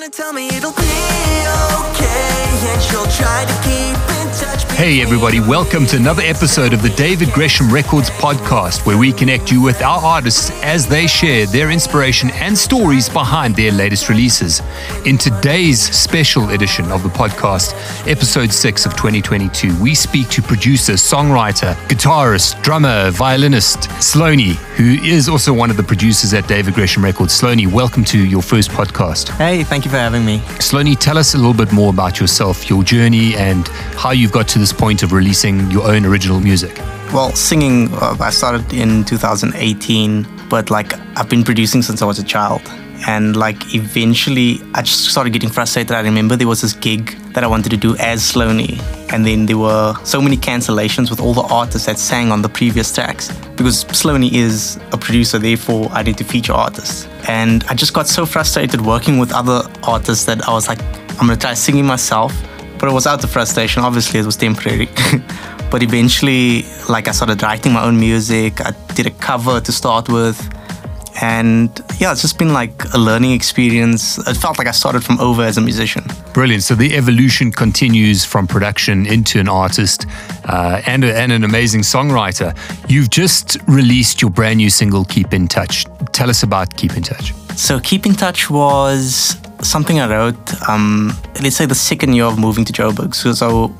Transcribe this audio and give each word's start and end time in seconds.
gonna 0.00 0.10
tell 0.10 0.32
me 0.32 0.46
it'll 0.48 0.72
be 0.72 0.82
okay, 1.78 2.72
and 2.72 2.82
she'll 2.82 3.04
try 3.04 3.44
to 3.44 3.68
keep. 3.68 4.09
Hey, 4.20 5.00
everybody, 5.00 5.40
welcome 5.40 5.86
to 5.86 5.96
another 5.96 6.22
episode 6.22 6.74
of 6.74 6.82
the 6.82 6.90
David 6.90 7.30
Gresham 7.32 7.72
Records 7.72 8.10
podcast, 8.10 8.84
where 8.84 8.98
we 8.98 9.12
connect 9.12 9.50
you 9.50 9.62
with 9.62 9.80
our 9.80 10.02
artists 10.02 10.50
as 10.62 10.86
they 10.86 11.06
share 11.06 11.46
their 11.46 11.70
inspiration 11.70 12.30
and 12.32 12.56
stories 12.56 13.08
behind 13.08 13.56
their 13.56 13.72
latest 13.72 14.10
releases. 14.10 14.60
In 15.06 15.16
today's 15.16 15.80
special 15.80 16.50
edition 16.50 16.92
of 16.92 17.02
the 17.02 17.08
podcast, 17.08 17.72
episode 18.06 18.52
6 18.52 18.84
of 18.86 18.92
2022, 18.92 19.80
we 19.82 19.94
speak 19.94 20.28
to 20.30 20.42
producer, 20.42 20.94
songwriter, 20.94 21.74
guitarist, 21.88 22.62
drummer, 22.62 23.10
violinist, 23.10 23.88
Sloanie, 24.00 24.56
who 24.76 25.02
is 25.02 25.30
also 25.30 25.52
one 25.52 25.70
of 25.70 25.78
the 25.78 25.82
producers 25.82 26.34
at 26.34 26.46
David 26.46 26.74
Gresham 26.74 27.02
Records. 27.04 27.38
Sloanie, 27.38 27.70
welcome 27.70 28.04
to 28.04 28.18
your 28.18 28.42
first 28.42 28.70
podcast. 28.70 29.30
Hey, 29.30 29.64
thank 29.64 29.86
you 29.86 29.90
for 29.90 29.98
having 29.98 30.24
me. 30.26 30.40
Sloanie, 30.58 30.98
tell 30.98 31.16
us 31.16 31.34
a 31.34 31.38
little 31.38 31.54
bit 31.54 31.72
more 31.72 31.90
about 31.90 32.20
yourself, 32.20 32.68
your 32.68 32.82
journey, 32.82 33.34
and 33.36 33.68
how 33.96 34.09
you've 34.12 34.32
got 34.32 34.48
to 34.48 34.58
this 34.58 34.72
point 34.72 35.02
of 35.02 35.12
releasing 35.12 35.70
your 35.70 35.86
own 35.86 36.04
original 36.04 36.40
music. 36.40 36.76
Well, 37.12 37.32
singing, 37.32 37.92
uh, 37.94 38.16
I 38.20 38.30
started 38.30 38.72
in 38.72 39.04
2018, 39.04 40.26
but 40.48 40.70
like 40.70 40.94
I've 41.16 41.28
been 41.28 41.44
producing 41.44 41.82
since 41.82 42.02
I 42.02 42.06
was 42.06 42.18
a 42.18 42.24
child. 42.24 42.62
And 43.06 43.34
like 43.34 43.74
eventually, 43.74 44.60
I 44.74 44.82
just 44.82 45.06
started 45.06 45.32
getting 45.32 45.48
frustrated. 45.48 45.92
I 45.92 46.00
remember 46.02 46.36
there 46.36 46.46
was 46.46 46.60
this 46.60 46.74
gig 46.74 47.16
that 47.32 47.42
I 47.44 47.46
wanted 47.46 47.70
to 47.70 47.76
do 47.76 47.96
as 47.96 48.20
Sloanie, 48.20 48.78
and 49.12 49.24
then 49.24 49.46
there 49.46 49.56
were 49.56 49.94
so 50.04 50.20
many 50.20 50.36
cancellations 50.36 51.08
with 51.08 51.18
all 51.18 51.32
the 51.32 51.42
artists 51.42 51.86
that 51.86 51.98
sang 51.98 52.30
on 52.30 52.42
the 52.42 52.48
previous 52.48 52.94
tracks 52.94 53.28
because 53.56 53.84
Sloanie 53.86 54.32
is 54.32 54.78
a 54.92 54.98
producer, 54.98 55.38
therefore 55.38 55.88
I 55.92 56.02
need 56.02 56.18
to 56.18 56.24
feature 56.24 56.52
artists. 56.52 57.06
And 57.28 57.64
I 57.64 57.74
just 57.74 57.94
got 57.94 58.06
so 58.06 58.26
frustrated 58.26 58.80
working 58.82 59.18
with 59.18 59.32
other 59.32 59.62
artists 59.82 60.24
that 60.26 60.46
I 60.46 60.52
was 60.52 60.68
like, 60.68 60.82
I'm 61.20 61.26
gonna 61.26 61.36
try 61.36 61.54
singing 61.54 61.86
myself. 61.86 62.32
But 62.80 62.88
it 62.88 62.92
was 62.92 63.06
out 63.06 63.22
of 63.22 63.30
frustration. 63.30 63.82
Obviously, 63.82 64.20
it 64.20 64.26
was 64.26 64.36
temporary. 64.36 64.88
but 65.70 65.82
eventually, 65.82 66.64
like 66.88 67.06
I 67.08 67.12
started 67.12 67.42
writing 67.42 67.72
my 67.72 67.84
own 67.84 68.00
music. 68.00 68.60
I 68.60 68.72
did 68.94 69.06
a 69.06 69.10
cover 69.10 69.60
to 69.60 69.72
start 69.72 70.08
with. 70.08 70.38
And 71.22 71.70
yeah, 71.98 72.12
it's 72.12 72.22
just 72.22 72.38
been 72.38 72.52
like 72.52 72.82
a 72.94 72.98
learning 72.98 73.32
experience. 73.32 74.16
It 74.26 74.36
felt 74.36 74.58
like 74.58 74.66
I 74.66 74.70
started 74.70 75.04
from 75.04 75.20
over 75.20 75.42
as 75.42 75.58
a 75.58 75.60
musician. 75.60 76.04
Brilliant. 76.32 76.62
So 76.62 76.74
the 76.74 76.96
evolution 76.96 77.52
continues 77.52 78.24
from 78.24 78.46
production 78.46 79.06
into 79.06 79.38
an 79.38 79.48
artist 79.48 80.06
uh, 80.44 80.80
and, 80.86 81.04
a, 81.04 81.14
and 81.14 81.32
an 81.32 81.44
amazing 81.44 81.82
songwriter. 81.82 82.56
You've 82.88 83.10
just 83.10 83.58
released 83.66 84.22
your 84.22 84.30
brand 84.30 84.58
new 84.58 84.70
single, 84.70 85.04
Keep 85.04 85.34
in 85.34 85.48
Touch. 85.48 85.84
Tell 86.12 86.30
us 86.30 86.42
about 86.42 86.76
Keep 86.76 86.96
in 86.96 87.02
Touch. 87.02 87.34
So, 87.56 87.80
Keep 87.80 88.06
in 88.06 88.14
Touch 88.14 88.48
was 88.48 89.36
something 89.62 90.00
I 90.00 90.08
wrote, 90.08 90.68
um, 90.68 91.12
let's 91.42 91.56
say 91.56 91.66
the 91.66 91.74
second 91.74 92.14
year 92.14 92.24
of 92.24 92.38
moving 92.38 92.64
to 92.64 92.72
Joburg. 92.72 93.14
So, 93.14 93.32
so, 93.32 93.74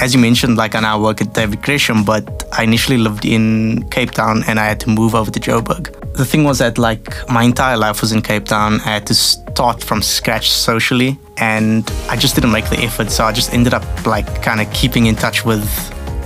as 0.00 0.14
you 0.14 0.20
mentioned, 0.20 0.56
like 0.56 0.74
I 0.74 0.80
now 0.80 1.00
work 1.00 1.20
at 1.20 1.34
David 1.34 1.62
Gresham, 1.62 2.04
but 2.04 2.44
I 2.52 2.62
initially 2.62 2.98
lived 2.98 3.24
in 3.24 3.88
Cape 3.90 4.12
Town 4.12 4.44
and 4.46 4.60
I 4.60 4.66
had 4.66 4.80
to 4.80 4.88
move 4.88 5.14
over 5.14 5.30
to 5.30 5.40
Joburg. 5.40 5.94
The 6.14 6.24
thing 6.24 6.44
was 6.44 6.58
that 6.58 6.78
like 6.78 7.28
my 7.28 7.42
entire 7.42 7.76
life 7.76 8.00
was 8.00 8.12
in 8.12 8.22
Cape 8.22 8.44
Town. 8.44 8.80
I 8.80 8.90
had 8.90 9.06
to 9.06 9.14
start 9.14 9.82
from 9.82 10.02
scratch 10.02 10.50
socially 10.50 11.18
and 11.36 11.88
I 12.08 12.16
just 12.16 12.34
didn't 12.34 12.52
make 12.52 12.68
the 12.70 12.78
effort. 12.78 13.10
So 13.10 13.24
I 13.24 13.32
just 13.32 13.52
ended 13.52 13.74
up 13.74 13.84
like 14.06 14.42
kind 14.42 14.60
of 14.60 14.72
keeping 14.72 15.06
in 15.06 15.14
touch 15.14 15.44
with 15.44 15.64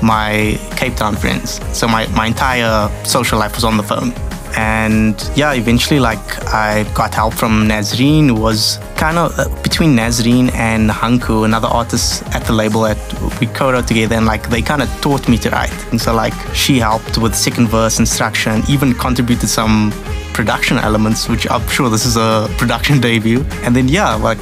my 0.02 0.58
Cape 0.76 0.96
Town 0.96 1.16
friends. 1.16 1.60
So 1.76 1.86
my, 1.86 2.06
my 2.08 2.26
entire 2.26 2.90
social 3.04 3.38
life 3.38 3.54
was 3.54 3.64
on 3.64 3.76
the 3.76 3.82
phone 3.82 4.12
and 4.56 5.30
yeah 5.34 5.52
eventually 5.52 6.00
like 6.00 6.44
i 6.52 6.84
got 6.94 7.14
help 7.14 7.34
from 7.34 7.66
nazreen 7.66 8.26
who 8.26 8.34
was 8.34 8.78
kind 8.96 9.18
of 9.18 9.36
uh, 9.38 9.48
between 9.62 9.96
nazreen 9.96 10.52
and 10.54 10.90
hanku 10.90 11.44
another 11.44 11.68
artist 11.68 12.22
at 12.34 12.44
the 12.44 12.52
label 12.52 12.82
that 12.82 12.98
we 13.40 13.46
co-wrote 13.48 13.86
together 13.86 14.14
and 14.14 14.26
like 14.26 14.48
they 14.50 14.62
kind 14.62 14.82
of 14.82 14.88
taught 15.00 15.28
me 15.28 15.38
to 15.38 15.50
write. 15.50 15.72
And 15.90 16.00
so 16.00 16.14
like 16.14 16.34
she 16.54 16.78
helped 16.78 17.18
with 17.18 17.34
second 17.34 17.68
verse 17.68 17.98
instruction 17.98 18.62
even 18.68 18.94
contributed 18.94 19.48
some 19.48 19.92
production 20.32 20.78
elements 20.78 21.28
which 21.28 21.48
i'm 21.50 21.66
sure 21.68 21.88
this 21.90 22.04
is 22.04 22.16
a 22.16 22.48
production 22.58 23.00
debut 23.00 23.40
and 23.64 23.74
then 23.76 23.88
yeah 23.88 24.14
like 24.14 24.38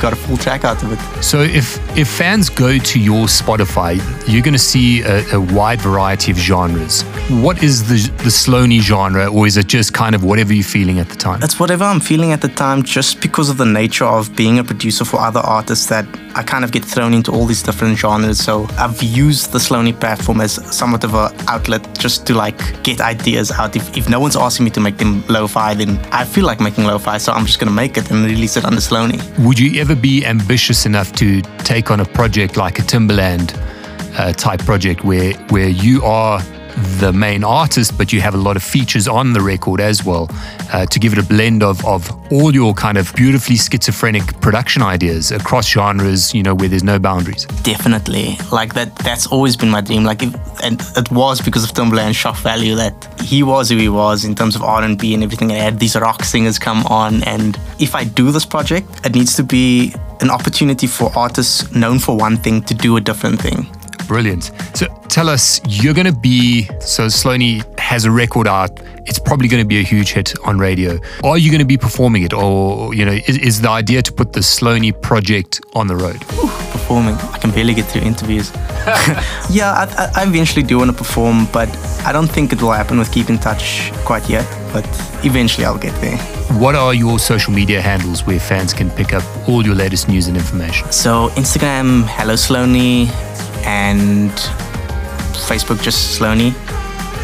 got 0.00 0.12
a 0.12 0.16
full 0.16 0.36
track 0.36 0.64
out 0.64 0.82
of 0.82 0.92
it 0.92 0.98
So 1.22 1.40
if 1.42 1.78
if 1.96 2.08
fans 2.08 2.48
go 2.48 2.78
to 2.78 2.98
your 2.98 3.26
Spotify, 3.26 4.00
you're 4.26 4.42
going 4.42 4.54
to 4.54 4.66
see 4.72 5.02
a, 5.02 5.18
a 5.34 5.40
wide 5.40 5.80
variety 5.80 6.32
of 6.32 6.38
genres. 6.38 7.02
What 7.44 7.62
is 7.62 7.86
the 7.90 7.98
the 8.24 8.30
Sloanie 8.30 8.80
genre, 8.80 9.26
or 9.26 9.46
is 9.46 9.56
it 9.56 9.66
just 9.66 9.92
kind 9.92 10.14
of 10.14 10.24
whatever 10.24 10.52
you're 10.54 10.72
feeling 10.78 10.98
at 10.98 11.08
the 11.08 11.16
time? 11.16 11.42
It's 11.42 11.58
whatever 11.60 11.84
I'm 11.84 12.00
feeling 12.00 12.32
at 12.32 12.40
the 12.40 12.48
time, 12.48 12.82
just 12.82 13.20
because 13.20 13.50
of 13.50 13.56
the 13.58 13.66
nature 13.66 14.06
of 14.06 14.34
being 14.34 14.58
a 14.58 14.64
producer 14.64 15.04
for 15.04 15.18
other 15.20 15.40
artists 15.40 15.86
that 15.86 16.06
I 16.34 16.42
kind 16.42 16.64
of 16.64 16.70
get 16.70 16.84
thrown 16.84 17.12
into 17.12 17.32
all 17.32 17.44
these 17.44 17.62
different 17.62 17.98
genres. 17.98 18.38
So 18.38 18.66
I've 18.78 19.02
used 19.02 19.52
the 19.52 19.58
Sloanie 19.58 19.98
platform 19.98 20.40
as 20.40 20.52
somewhat 20.74 21.04
of 21.04 21.14
an 21.14 21.32
outlet 21.48 21.82
just 21.98 22.26
to 22.28 22.34
like 22.34 22.58
get 22.82 23.00
ideas 23.00 23.50
out. 23.50 23.76
If, 23.76 23.96
if 23.96 24.08
no 24.08 24.20
one's 24.20 24.36
asking 24.36 24.64
me 24.64 24.70
to 24.70 24.80
make 24.80 24.96
them 24.96 25.22
lo-fi, 25.30 25.74
then 25.74 25.98
I 26.12 26.24
feel 26.24 26.44
like 26.44 26.60
making 26.60 26.84
lo-fi, 26.84 27.18
so 27.18 27.32
I'm 27.32 27.46
just 27.46 27.58
gonna 27.58 27.70
make 27.70 27.96
it 27.96 28.10
and 28.10 28.24
release 28.24 28.56
it 28.56 28.64
under 28.64 28.80
Sloanie. 28.80 29.20
Would 29.44 29.58
you 29.58 29.80
ever 29.80 29.94
be 29.94 30.26
ambitious 30.26 30.86
enough 30.86 31.12
to 31.12 31.40
take 31.64 31.90
on 31.90 32.00
a 32.00 32.04
project 32.04 32.56
like 32.56 32.78
a 32.78 32.82
Timbaland 32.82 33.56
uh, 34.18 34.32
type 34.32 34.60
project 34.64 35.04
where 35.04 35.32
where 35.50 35.68
you 35.68 36.02
are 36.04 36.40
the 37.00 37.12
main 37.12 37.44
artist, 37.44 37.96
but 37.96 38.12
you 38.12 38.20
have 38.20 38.34
a 38.34 38.38
lot 38.38 38.56
of 38.56 38.62
features 38.62 39.08
on 39.08 39.32
the 39.32 39.40
record 39.40 39.80
as 39.80 40.04
well, 40.04 40.28
uh, 40.72 40.86
to 40.86 40.98
give 40.98 41.12
it 41.12 41.18
a 41.18 41.22
blend 41.22 41.62
of 41.62 41.84
of 41.84 42.10
all 42.32 42.54
your 42.54 42.74
kind 42.74 42.98
of 42.98 43.12
beautifully 43.14 43.56
schizophrenic 43.56 44.40
production 44.40 44.82
ideas 44.82 45.32
across 45.32 45.68
genres, 45.68 46.34
you 46.34 46.42
know, 46.42 46.54
where 46.54 46.68
there's 46.68 46.84
no 46.84 46.98
boundaries. 46.98 47.44
Definitely, 47.62 48.36
like 48.52 48.74
that. 48.74 48.94
That's 48.96 49.26
always 49.26 49.56
been 49.56 49.70
my 49.70 49.80
dream. 49.80 50.04
Like, 50.04 50.22
if, 50.22 50.34
and 50.62 50.80
it 50.96 51.10
was 51.10 51.40
because 51.40 51.64
of 51.64 51.70
Timbaland 51.70 52.14
shock 52.14 52.36
value 52.38 52.74
that 52.76 53.20
he 53.20 53.42
was 53.42 53.68
who 53.70 53.76
he 53.76 53.88
was 53.88 54.24
in 54.24 54.34
terms 54.34 54.54
of 54.56 54.62
R 54.62 54.82
and 54.82 54.98
B 54.98 55.14
and 55.14 55.22
everything. 55.22 55.50
And 55.50 55.60
I 55.60 55.64
had 55.64 55.78
these 55.78 55.96
rock 55.96 56.24
singers 56.24 56.58
come 56.58 56.84
on, 56.86 57.22
and 57.24 57.58
if 57.78 57.94
I 57.94 58.04
do 58.04 58.30
this 58.30 58.44
project, 58.44 59.04
it 59.04 59.14
needs 59.14 59.34
to 59.36 59.42
be 59.42 59.94
an 60.20 60.30
opportunity 60.30 60.86
for 60.86 61.10
artists 61.16 61.72
known 61.74 61.98
for 61.98 62.16
one 62.16 62.36
thing 62.36 62.62
to 62.62 62.74
do 62.74 62.96
a 62.96 63.00
different 63.00 63.40
thing. 63.40 63.66
Brilliant. 64.10 64.50
So 64.74 64.88
tell 65.06 65.28
us, 65.28 65.60
you're 65.68 65.94
going 65.94 66.12
to 66.12 66.12
be, 66.12 66.64
so 66.80 67.06
Sloanie 67.06 67.62
has 67.78 68.06
a 68.06 68.10
record 68.10 68.48
out. 68.48 68.80
It's 69.06 69.20
probably 69.20 69.46
going 69.46 69.62
to 69.62 69.68
be 69.68 69.78
a 69.78 69.84
huge 69.84 70.10
hit 70.10 70.34
on 70.44 70.58
radio. 70.58 70.98
Are 71.22 71.38
you 71.38 71.48
going 71.48 71.60
to 71.60 71.64
be 71.64 71.76
performing 71.76 72.24
it? 72.24 72.32
Or, 72.32 72.92
you 72.92 73.04
know, 73.04 73.12
is, 73.12 73.38
is 73.38 73.60
the 73.60 73.70
idea 73.70 74.02
to 74.02 74.12
put 74.12 74.32
the 74.32 74.40
Sloanie 74.40 75.00
project 75.00 75.60
on 75.74 75.86
the 75.86 75.94
road? 75.94 76.18
performing. 76.90 77.14
I 77.32 77.38
can 77.38 77.52
barely 77.52 77.72
get 77.72 77.84
through 77.84 78.02
interviews. 78.02 78.50
yeah, 79.48 79.86
I, 79.86 80.10
I, 80.16 80.24
eventually 80.24 80.64
do 80.64 80.78
want 80.78 80.90
to 80.90 80.96
perform, 80.96 81.46
but 81.52 81.68
I 82.04 82.10
don't 82.10 82.26
think 82.26 82.52
it 82.52 82.60
will 82.60 82.72
happen 82.72 82.98
with 82.98 83.12
Keep 83.12 83.30
in 83.30 83.38
Touch 83.38 83.92
quite 84.04 84.28
yet. 84.28 84.44
But 84.72 84.84
eventually 85.24 85.66
I'll 85.66 85.78
get 85.78 85.94
there. 86.00 86.18
What 86.58 86.74
are 86.74 86.92
your 86.92 87.20
social 87.20 87.52
media 87.52 87.80
handles 87.80 88.26
where 88.26 88.40
fans 88.40 88.74
can 88.74 88.90
pick 88.90 89.14
up 89.14 89.22
all 89.48 89.64
your 89.64 89.76
latest 89.76 90.08
news 90.08 90.26
and 90.26 90.36
information? 90.36 90.90
So 90.90 91.28
Instagram, 91.36 92.02
Hello 92.06 92.34
Sloanie, 92.34 93.06
and 93.64 94.30
Facebook, 95.48 95.82
just 95.82 96.18
Sloanie. 96.18 96.54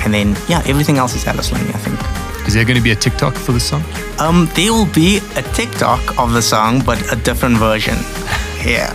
And 0.04 0.14
then, 0.14 0.36
yeah, 0.48 0.62
everything 0.66 0.98
else 0.98 1.14
is 1.14 1.24
Hello 1.24 1.40
Sloanie, 1.40 1.74
I 1.74 1.78
think. 1.78 2.46
Is 2.46 2.54
there 2.54 2.64
going 2.64 2.76
to 2.76 2.82
be 2.82 2.92
a 2.92 2.96
TikTok 2.96 3.34
for 3.34 3.52
the 3.52 3.60
song? 3.60 3.82
Um, 4.18 4.48
there 4.54 4.72
will 4.72 4.86
be 4.86 5.18
a 5.36 5.42
TikTok 5.42 6.18
of 6.18 6.32
the 6.32 6.42
song, 6.42 6.82
but 6.84 7.12
a 7.12 7.16
different 7.16 7.56
version. 7.56 7.94
yeah. 8.64 8.94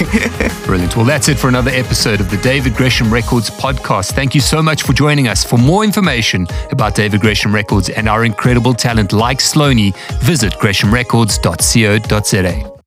Brilliant. 0.66 0.96
Well, 0.96 1.04
that's 1.04 1.28
it 1.28 1.38
for 1.38 1.48
another 1.48 1.70
episode 1.70 2.20
of 2.20 2.30
the 2.30 2.36
David 2.38 2.74
Gresham 2.74 3.12
Records 3.12 3.50
podcast. 3.50 4.12
Thank 4.12 4.34
you 4.34 4.40
so 4.40 4.62
much 4.62 4.82
for 4.82 4.92
joining 4.92 5.28
us. 5.28 5.44
For 5.44 5.58
more 5.58 5.84
information 5.84 6.46
about 6.70 6.94
David 6.94 7.20
Gresham 7.20 7.54
Records 7.54 7.90
and 7.90 8.08
our 8.08 8.24
incredible 8.24 8.74
talent 8.74 9.12
like 9.12 9.38
Sloanie, 9.38 9.94
visit 10.20 10.54
greshamrecords.co.za. 10.54 12.79